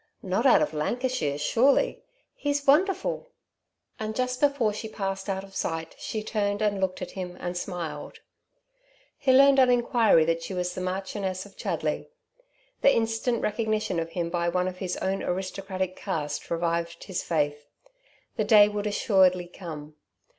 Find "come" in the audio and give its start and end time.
19.45-19.93